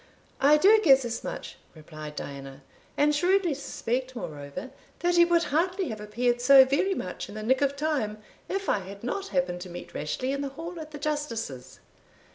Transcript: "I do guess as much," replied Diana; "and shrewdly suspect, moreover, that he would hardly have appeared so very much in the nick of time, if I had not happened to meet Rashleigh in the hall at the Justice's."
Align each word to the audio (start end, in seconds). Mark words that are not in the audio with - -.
"I 0.39 0.57
do 0.57 0.79
guess 0.83 1.05
as 1.05 1.23
much," 1.23 1.57
replied 1.75 2.15
Diana; 2.15 2.63
"and 2.97 3.13
shrewdly 3.13 3.53
suspect, 3.53 4.15
moreover, 4.15 4.71
that 5.01 5.13
he 5.13 5.25
would 5.25 5.43
hardly 5.43 5.89
have 5.89 6.01
appeared 6.01 6.41
so 6.41 6.65
very 6.65 6.95
much 6.95 7.29
in 7.29 7.35
the 7.35 7.43
nick 7.43 7.61
of 7.61 7.75
time, 7.75 8.17
if 8.49 8.67
I 8.67 8.79
had 8.79 9.03
not 9.03 9.27
happened 9.27 9.61
to 9.61 9.69
meet 9.69 9.93
Rashleigh 9.93 10.33
in 10.33 10.41
the 10.41 10.49
hall 10.49 10.79
at 10.79 10.89
the 10.89 10.97
Justice's." 10.97 11.81